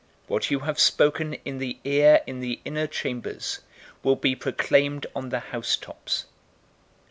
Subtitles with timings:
[0.25, 3.59] What you have spoken in the ear in the inner chambers
[4.01, 6.25] will be proclaimed on the housetops.